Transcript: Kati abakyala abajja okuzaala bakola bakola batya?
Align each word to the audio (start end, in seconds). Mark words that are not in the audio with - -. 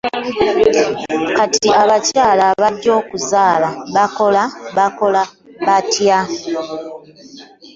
Kati 1.37 1.69
abakyala 1.81 2.43
abajja 2.53 2.91
okuzaala 3.01 3.69
bakola 3.95 4.43
bakola 4.75 5.21
batya? 5.65 6.19